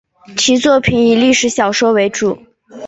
[0.35, 2.39] 其作品以历史小说为主。